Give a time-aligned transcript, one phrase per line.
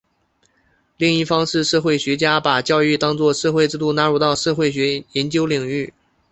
[0.97, 5.93] 另一方是社会学家把教育当作社会制度纳入到社会学研究领域。